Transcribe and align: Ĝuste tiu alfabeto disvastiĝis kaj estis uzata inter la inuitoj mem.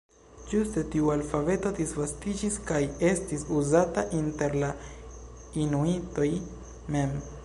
Ĝuste 0.51 0.83
tiu 0.93 1.09
alfabeto 1.15 1.71
disvastiĝis 1.79 2.57
kaj 2.71 2.79
estis 3.09 3.45
uzata 3.59 4.05
inter 4.21 4.57
la 4.65 4.71
inuitoj 5.67 6.29
mem. 6.97 7.17